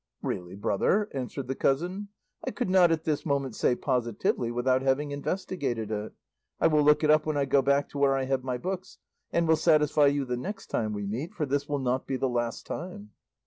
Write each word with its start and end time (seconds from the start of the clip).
"Really, 0.23 0.55
brother," 0.55 1.09
answered 1.13 1.47
the 1.47 1.53
cousin, 1.53 2.07
"I 2.43 2.49
could 2.49 2.71
not 2.71 2.91
at 2.91 3.03
this 3.03 3.23
moment 3.23 3.55
say 3.55 3.75
positively 3.75 4.49
without 4.49 4.81
having 4.81 5.11
investigated 5.11 5.91
it; 5.91 6.13
I 6.59 6.65
will 6.65 6.81
look 6.81 7.03
it 7.03 7.11
up 7.11 7.27
when 7.27 7.37
I 7.37 7.45
go 7.45 7.61
back 7.61 7.87
to 7.89 7.99
where 7.99 8.15
I 8.17 8.23
have 8.25 8.43
my 8.43 8.57
books, 8.57 8.97
and 9.31 9.47
will 9.47 9.55
satisfy 9.55 10.07
you 10.07 10.25
the 10.25 10.37
next 10.37 10.71
time 10.71 10.93
we 10.93 11.05
meet, 11.05 11.35
for 11.35 11.45
this 11.45 11.69
will 11.69 11.77
not 11.77 12.07
be 12.07 12.17
the 12.17 12.27
last 12.27 12.65
time." 12.65 13.11